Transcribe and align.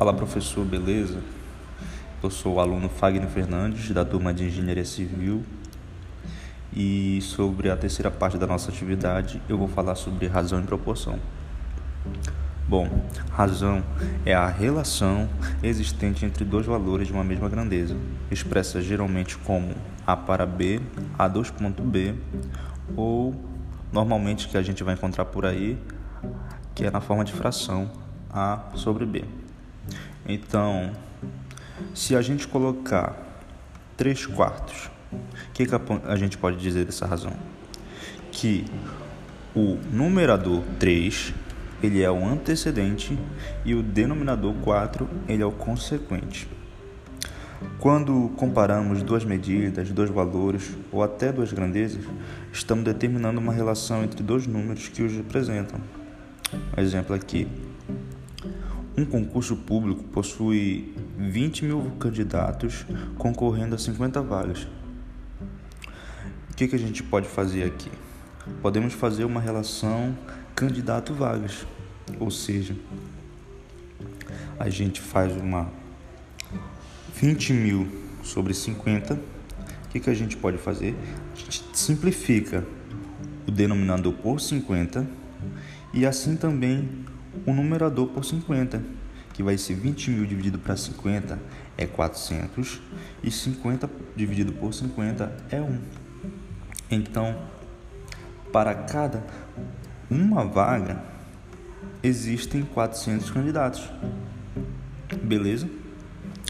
Fala 0.00 0.14
professor, 0.14 0.64
beleza? 0.64 1.20
Eu 2.22 2.30
sou 2.30 2.54
o 2.54 2.58
aluno 2.58 2.88
Fagner 2.88 3.28
Fernandes, 3.28 3.90
da 3.90 4.02
turma 4.02 4.32
de 4.32 4.44
Engenharia 4.44 4.82
Civil. 4.82 5.44
E 6.72 7.20
sobre 7.20 7.68
a 7.70 7.76
terceira 7.76 8.10
parte 8.10 8.38
da 8.38 8.46
nossa 8.46 8.70
atividade, 8.70 9.42
eu 9.46 9.58
vou 9.58 9.68
falar 9.68 9.94
sobre 9.96 10.26
razão 10.26 10.58
e 10.58 10.62
proporção. 10.62 11.18
Bom, 12.66 12.88
razão 13.30 13.84
é 14.24 14.32
a 14.32 14.46
relação 14.46 15.28
existente 15.62 16.24
entre 16.24 16.46
dois 16.46 16.64
valores 16.64 17.06
de 17.06 17.12
uma 17.12 17.22
mesma 17.22 17.50
grandeza, 17.50 17.94
expressa 18.30 18.80
geralmente 18.80 19.36
como 19.36 19.74
A 20.06 20.16
para 20.16 20.46
B, 20.46 20.80
A2.B, 21.18 22.14
ou 22.96 23.34
normalmente 23.92 24.48
que 24.48 24.56
a 24.56 24.62
gente 24.62 24.82
vai 24.82 24.94
encontrar 24.94 25.26
por 25.26 25.44
aí, 25.44 25.78
que 26.74 26.86
é 26.86 26.90
na 26.90 27.02
forma 27.02 27.22
de 27.22 27.34
fração 27.34 27.90
A 28.32 28.60
sobre 28.76 29.04
B. 29.04 29.24
Então, 30.26 30.92
se 31.94 32.14
a 32.14 32.22
gente 32.22 32.46
colocar 32.46 33.16
3 33.96 34.26
quartos, 34.26 34.90
o 35.12 35.52
que, 35.52 35.66
que 35.66 35.74
a 36.04 36.16
gente 36.16 36.38
pode 36.38 36.56
dizer 36.56 36.84
dessa 36.84 37.06
razão? 37.06 37.32
Que 38.30 38.64
o 39.54 39.78
numerador 39.90 40.62
3 40.78 41.34
ele 41.82 42.02
é 42.02 42.10
o 42.10 42.24
antecedente 42.24 43.18
e 43.64 43.74
o 43.74 43.82
denominador 43.82 44.54
4 44.62 45.08
ele 45.28 45.42
é 45.42 45.46
o 45.46 45.52
consequente. 45.52 46.48
Quando 47.78 48.30
comparamos 48.36 49.02
duas 49.02 49.24
medidas, 49.24 49.90
dois 49.90 50.10
valores 50.10 50.76
ou 50.90 51.02
até 51.02 51.32
duas 51.32 51.52
grandezas, 51.52 52.04
estamos 52.52 52.84
determinando 52.84 53.40
uma 53.40 53.52
relação 53.52 54.02
entre 54.02 54.22
dois 54.22 54.46
números 54.46 54.88
que 54.88 55.02
os 55.02 55.12
representam. 55.12 55.80
Um 56.76 56.80
exemplo 56.80 57.14
aqui: 57.14 57.46
um 59.00 59.04
concurso 59.06 59.56
público 59.56 60.04
possui 60.04 60.94
20 61.16 61.64
mil 61.64 61.92
candidatos 61.98 62.84
concorrendo 63.16 63.74
a 63.74 63.78
50 63.78 64.20
vagas. 64.22 64.66
O 66.50 66.54
que, 66.54 66.68
que 66.68 66.76
a 66.76 66.78
gente 66.78 67.02
pode 67.02 67.26
fazer 67.26 67.64
aqui? 67.64 67.90
Podemos 68.60 68.92
fazer 68.92 69.24
uma 69.24 69.40
relação 69.40 70.16
candidato-vagas, 70.54 71.66
ou 72.18 72.30
seja, 72.30 72.76
a 74.58 74.68
gente 74.68 75.00
faz 75.00 75.34
uma 75.34 75.70
20 77.14 77.52
mil 77.54 77.88
sobre 78.22 78.52
50. 78.52 79.14
O 79.14 79.18
que, 79.88 80.00
que 80.00 80.10
a 80.10 80.14
gente 80.14 80.36
pode 80.36 80.58
fazer? 80.58 80.94
A 81.32 81.36
gente 81.36 81.64
simplifica 81.72 82.64
o 83.46 83.50
denominador 83.50 84.12
por 84.12 84.40
50 84.40 85.06
e 85.92 86.04
assim 86.04 86.36
também 86.36 86.88
o 87.46 87.52
numerador 87.52 88.08
por 88.08 88.24
50, 88.24 88.82
que 89.32 89.42
vai 89.42 89.56
ser 89.56 89.74
20 89.74 90.10
mil 90.10 90.26
dividido 90.26 90.58
para 90.58 90.76
50 90.76 91.38
é 91.76 91.86
400 91.86 92.80
e 93.22 93.30
50 93.30 93.88
dividido 94.14 94.52
por 94.52 94.74
50 94.74 95.32
é 95.50 95.60
1. 95.60 95.78
Então, 96.90 97.36
para 98.52 98.74
cada 98.74 99.24
uma 100.10 100.44
vaga, 100.44 101.02
existem 102.02 102.62
400 102.62 103.30
candidatos. 103.30 103.88
Beleza? 105.22 105.68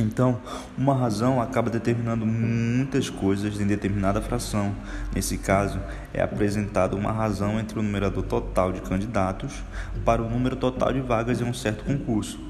Então, 0.00 0.40
uma 0.76 0.94
razão 0.94 1.40
acaba 1.40 1.68
determinando 1.68 2.24
muitas 2.24 3.10
coisas 3.10 3.60
em 3.60 3.66
determinada 3.66 4.22
fração. 4.22 4.74
Nesse 5.14 5.36
caso, 5.36 5.78
é 6.14 6.22
apresentada 6.22 6.96
uma 6.96 7.12
razão 7.12 7.60
entre 7.60 7.78
o 7.78 7.82
numerador 7.82 8.24
total 8.24 8.72
de 8.72 8.80
candidatos 8.80 9.62
para 10.04 10.22
o 10.22 10.30
número 10.30 10.56
total 10.56 10.92
de 10.92 11.00
vagas 11.00 11.40
em 11.40 11.44
um 11.44 11.52
certo 11.52 11.84
concurso. 11.84 12.40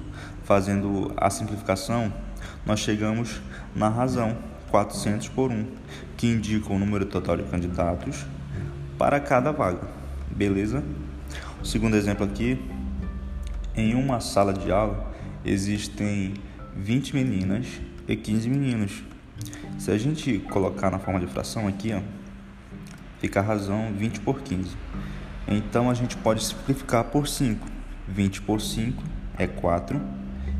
Fazendo 0.44 1.12
a 1.16 1.30
simplificação, 1.30 2.12
nós 2.64 2.78
chegamos 2.78 3.40
na 3.74 3.88
razão 3.88 4.36
400 4.70 5.28
por 5.28 5.50
1, 5.50 5.66
que 6.16 6.28
indica 6.28 6.72
o 6.72 6.78
número 6.78 7.06
total 7.06 7.36
de 7.36 7.42
candidatos 7.44 8.24
para 8.96 9.18
cada 9.18 9.50
vaga. 9.50 9.88
Beleza? 10.30 10.82
O 11.60 11.64
segundo 11.64 11.96
exemplo 11.96 12.24
aqui, 12.24 12.58
em 13.74 13.94
uma 13.94 14.20
sala 14.20 14.52
de 14.52 14.70
aula 14.70 15.12
existem 15.44 16.34
20 16.76 17.14
meninas 17.14 17.66
e 18.08 18.16
15 18.16 18.48
meninos. 18.48 19.02
Se 19.78 19.90
a 19.90 19.98
gente 19.98 20.38
colocar 20.50 20.90
na 20.90 20.98
forma 20.98 21.20
de 21.20 21.26
fração 21.26 21.66
aqui, 21.66 21.92
ó, 21.92 22.00
fica 23.20 23.40
a 23.40 23.42
razão 23.42 23.92
20 23.96 24.20
por 24.20 24.40
15. 24.40 24.76
Então 25.48 25.90
a 25.90 25.94
gente 25.94 26.16
pode 26.16 26.44
simplificar 26.44 27.04
por 27.04 27.26
5. 27.26 27.66
20 28.08 28.42
por 28.42 28.60
5 28.60 29.02
é 29.38 29.46
4 29.46 30.00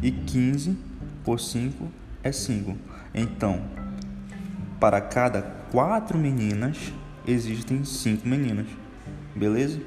e 0.03 0.11
15 0.11 0.77
por 1.25 1.41
5 1.41 1.89
é 2.23 2.33
5. 2.33 2.77
Então, 3.15 3.63
para 4.81 5.01
cada 5.01 5.43
4 5.71 6.19
meninas 6.19 6.93
existem 7.27 7.85
5 7.85 8.27
meninas. 8.27 8.67
Beleza? 9.35 9.81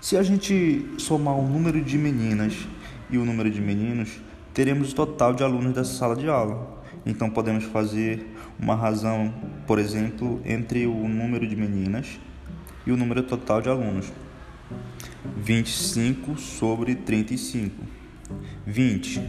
Se 0.00 0.16
a 0.16 0.22
gente 0.22 0.94
somar 0.98 1.34
o 1.34 1.46
número 1.46 1.82
de 1.82 1.98
meninas 1.98 2.66
e 3.10 3.18
o 3.18 3.24
número 3.24 3.50
de 3.50 3.60
meninos, 3.60 4.20
teremos 4.58 4.90
o 4.90 4.94
total 4.96 5.34
de 5.34 5.44
alunos 5.44 5.72
dessa 5.72 5.92
sala 5.92 6.16
de 6.16 6.28
aula. 6.28 6.82
Então 7.06 7.30
podemos 7.30 7.62
fazer 7.62 8.26
uma 8.58 8.74
razão, 8.74 9.32
por 9.68 9.78
exemplo, 9.78 10.42
entre 10.44 10.84
o 10.84 11.06
número 11.06 11.46
de 11.46 11.54
meninas 11.54 12.18
e 12.84 12.90
o 12.90 12.96
número 12.96 13.22
total 13.22 13.62
de 13.62 13.68
alunos. 13.68 14.12
25 15.36 16.36
sobre 16.40 16.96
35. 16.96 17.72
20. 18.66 19.22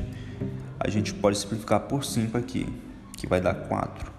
A 0.79 0.89
gente 0.89 1.13
pode 1.13 1.37
simplificar 1.37 1.81
por 1.81 2.03
5 2.03 2.35
aqui, 2.35 2.65
que 3.15 3.27
vai 3.27 3.39
dar 3.39 3.53
4. 3.53 4.11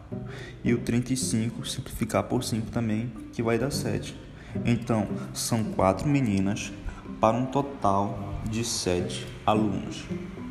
E 0.62 0.72
o 0.72 0.78
35 0.78 1.66
simplificar 1.66 2.22
por 2.22 2.44
5 2.44 2.71
também, 2.71 3.12
que 3.32 3.42
vai 3.42 3.59
dar 3.59 3.72
7. 3.72 4.16
Então, 4.65 5.09
são 5.34 5.65
4 5.65 6.09
meninas 6.09 6.72
para 7.21 7.37
um 7.37 7.47
total 7.47 8.41
de 8.48 8.65
7 8.65 9.27
alunos. 9.44 10.04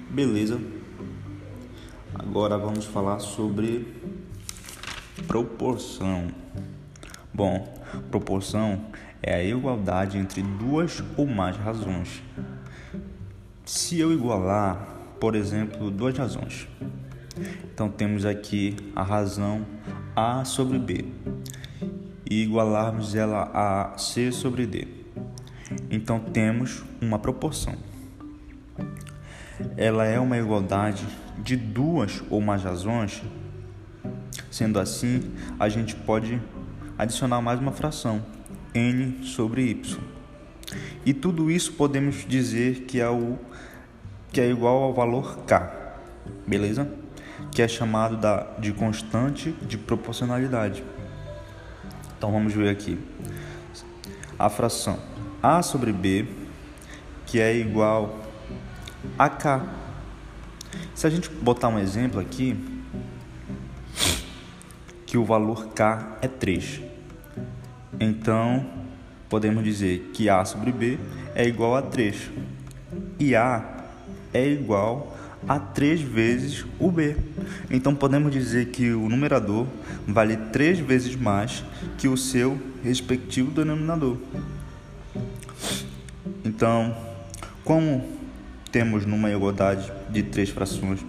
Beleza? 0.10 0.60
Agora 2.16 2.58
vamos 2.58 2.86
falar 2.86 3.20
sobre 3.20 3.94
proporção. 5.28 6.30
Bom, 7.32 7.80
proporção 8.10 8.86
é 9.22 9.36
a 9.36 9.44
igualdade 9.44 10.18
entre 10.18 10.42
duas 10.42 11.04
ou 11.16 11.28
mais 11.28 11.56
razões. 11.58 12.24
Se 13.64 14.00
eu 14.00 14.12
igualar, 14.12 14.98
por 15.20 15.36
exemplo, 15.36 15.92
duas 15.92 16.18
razões, 16.18 16.68
então 17.72 17.88
temos 17.88 18.26
aqui 18.26 18.76
a 18.96 19.04
razão 19.04 19.64
A 20.16 20.44
sobre 20.44 20.80
B 20.80 21.06
e 22.28 22.42
igualarmos 22.42 23.14
ela 23.14 23.52
a 23.54 23.96
C 23.96 24.32
sobre 24.32 24.66
D. 24.66 24.88
Então 25.92 26.20
temos 26.20 26.84
uma 27.00 27.20
proporção 27.20 27.76
ela 29.78 30.06
é 30.06 30.20
uma 30.20 30.38
igualdade 30.38 31.06
de 31.38 31.56
duas 31.56 32.22
ou 32.30 32.42
mais 32.42 32.64
razões. 32.64 33.22
Sendo 34.52 34.80
assim, 34.80 35.32
a 35.60 35.70
gente 35.70 35.96
pode 35.96 36.42
adicionar 36.98 37.42
mais 37.42 37.60
uma 37.60 37.72
fração, 37.72 38.24
n 38.74 39.24
sobre 39.24 39.64
y. 39.64 40.00
E 41.06 41.14
tudo 41.14 41.50
isso 41.50 41.74
podemos 41.74 42.26
dizer 42.28 42.82
que 42.82 43.00
é, 43.00 43.10
o, 43.10 43.38
que 44.32 44.42
é 44.42 44.50
igual 44.50 44.84
ao 44.84 44.94
valor 44.94 45.40
k, 45.46 45.72
beleza? 46.46 46.92
Que 47.52 47.62
é 47.62 47.68
chamado 47.68 48.18
da, 48.18 48.44
de 48.60 48.72
constante 48.74 49.52
de 49.62 49.78
proporcionalidade. 49.78 50.84
Então 52.18 52.32
vamos 52.32 52.54
ver 52.54 52.70
aqui. 52.70 53.00
A 54.38 54.50
fração 54.50 55.00
a 55.42 55.62
sobre 55.62 55.92
b, 55.94 56.28
que 57.26 57.40
é 57.40 57.56
igual 57.56 58.29
AK. 59.18 59.64
Se 60.94 61.08
a 61.08 61.10
gente 61.10 61.30
botar 61.30 61.68
um 61.70 61.80
exemplo 61.80 62.20
aqui, 62.20 62.56
que 65.06 65.18
o 65.18 65.26
valor 65.26 65.70
K 65.70 66.18
é 66.22 66.28
3. 66.28 66.82
Então, 68.00 68.66
podemos 69.28 69.64
dizer 69.64 70.12
que 70.14 70.30
A 70.30 70.46
sobre 70.46 70.72
B 70.72 71.00
é 71.34 71.48
igual 71.48 71.76
a 71.76 71.82
3. 71.82 72.30
E 73.18 73.36
A 73.36 73.86
é 74.34 74.48
igual 74.48 75.18
a 75.48 75.58
3 75.58 76.02
vezes 76.02 76.66
o 76.80 76.92
B. 76.92 77.16
Então, 77.72 77.96
podemos 77.96 78.32
dizer 78.32 78.68
que 78.68 78.92
o 78.92 79.10
numerador 79.10 79.66
vale 80.08 80.38
3 80.38 80.80
vezes 80.80 81.16
mais 81.16 81.64
que 81.98 82.08
o 82.08 82.16
seu 82.16 82.60
respectivo 82.84 83.50
denominador. 83.52 84.18
Então, 86.46 86.96
como 87.64 88.19
temos 88.72 89.06
numa 89.06 89.30
igualdade 89.32 89.92
de 90.10 90.24
três 90.24 90.50
frações 90.50 91.00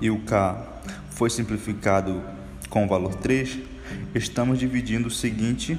e 0.00 0.10
o 0.10 0.18
k 0.20 0.66
foi 1.10 1.30
simplificado 1.30 2.22
com 2.68 2.84
o 2.84 2.88
valor 2.88 3.14
3, 3.14 3.58
estamos 4.14 4.58
dividindo 4.58 5.08
o 5.08 5.10
seguinte 5.10 5.78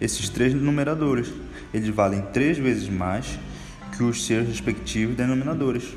esses 0.00 0.28
três 0.28 0.54
numeradores. 0.54 1.32
Eles 1.74 1.88
valem 1.88 2.22
três 2.32 2.58
vezes 2.58 2.88
mais 2.88 3.38
que 3.96 4.02
os 4.02 4.24
seus 4.24 4.48
respectivos 4.48 5.16
denominadores. 5.16 5.96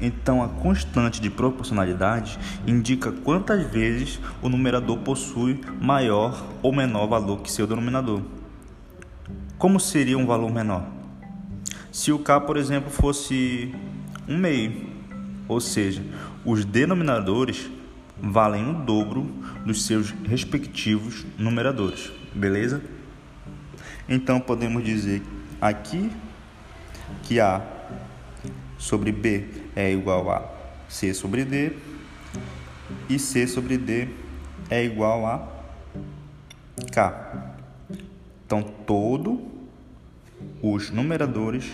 Então, 0.00 0.42
a 0.42 0.48
constante 0.48 1.20
de 1.20 1.28
proporcionalidade 1.28 2.38
indica 2.66 3.12
quantas 3.12 3.64
vezes 3.70 4.18
o 4.40 4.48
numerador 4.48 4.98
possui 4.98 5.60
maior 5.80 6.44
ou 6.62 6.72
menor 6.72 7.06
valor 7.06 7.42
que 7.42 7.52
seu 7.52 7.66
denominador. 7.66 8.22
Como 9.58 9.78
seria 9.78 10.16
um 10.18 10.26
valor 10.26 10.50
menor? 10.50 10.93
Se 11.94 12.10
o 12.10 12.18
k, 12.18 12.40
por 12.40 12.56
exemplo, 12.56 12.90
fosse 12.90 13.72
um 14.28 14.36
meio, 14.36 14.84
ou 15.46 15.60
seja, 15.60 16.02
os 16.44 16.64
denominadores 16.64 17.70
valem 18.20 18.68
o 18.68 18.72
dobro 18.72 19.22
dos 19.64 19.86
seus 19.86 20.10
respectivos 20.10 21.24
numeradores, 21.38 22.10
beleza? 22.34 22.82
Então 24.08 24.40
podemos 24.40 24.82
dizer 24.82 25.22
aqui 25.60 26.10
que 27.22 27.38
A 27.38 27.62
sobre 28.76 29.12
B 29.12 29.46
é 29.76 29.92
igual 29.92 30.32
a 30.32 30.50
C 30.88 31.14
sobre 31.14 31.44
D 31.44 31.74
e 33.08 33.20
C 33.20 33.46
sobre 33.46 33.78
D 33.78 34.08
é 34.68 34.84
igual 34.84 35.24
a 35.26 35.48
K. 36.90 37.54
Então 38.44 38.64
todo 38.84 39.53
os 40.62 40.90
numeradores 40.90 41.72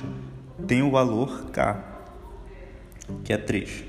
têm 0.67 0.83
o 0.83 0.91
valor 0.91 1.47
K, 1.53 1.83
que 3.25 3.33
é 3.33 3.37
3. 3.37 3.85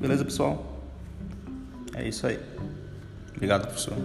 Beleza, 0.00 0.24
pessoal? 0.24 0.82
É 1.94 2.06
isso 2.06 2.26
aí. 2.26 2.38
Obrigado, 3.34 3.66
professor. 3.66 3.96